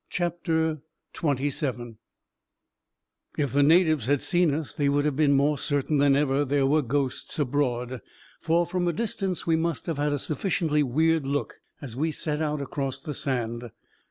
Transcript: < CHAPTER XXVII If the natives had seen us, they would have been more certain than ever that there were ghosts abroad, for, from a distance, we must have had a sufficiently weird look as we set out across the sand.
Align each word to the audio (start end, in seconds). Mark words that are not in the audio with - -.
< 0.05 0.09
CHAPTER 0.09 0.81
XXVII 1.15 1.97
If 3.37 3.53
the 3.53 3.61
natives 3.61 4.07
had 4.07 4.23
seen 4.23 4.51
us, 4.51 4.73
they 4.73 4.89
would 4.89 5.05
have 5.05 5.15
been 5.15 5.33
more 5.33 5.59
certain 5.59 5.99
than 5.99 6.15
ever 6.15 6.39
that 6.39 6.49
there 6.49 6.65
were 6.65 6.81
ghosts 6.81 7.37
abroad, 7.37 8.01
for, 8.41 8.65
from 8.65 8.87
a 8.87 8.93
distance, 8.93 9.45
we 9.45 9.55
must 9.55 9.85
have 9.85 9.97
had 9.99 10.11
a 10.11 10.17
sufficiently 10.17 10.81
weird 10.81 11.27
look 11.27 11.57
as 11.83 11.95
we 11.95 12.11
set 12.11 12.41
out 12.41 12.63
across 12.63 12.99
the 12.99 13.13
sand. 13.13 13.69